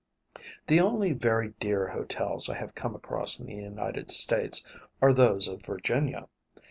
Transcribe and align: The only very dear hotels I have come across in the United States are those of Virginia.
The 0.65 0.79
only 0.81 1.11
very 1.11 1.49
dear 1.59 1.87
hotels 1.87 2.49
I 2.49 2.57
have 2.57 2.73
come 2.73 2.95
across 2.95 3.39
in 3.39 3.45
the 3.45 3.53
United 3.53 4.09
States 4.09 4.65
are 4.99 5.13
those 5.13 5.47
of 5.47 5.61
Virginia. 5.61 6.27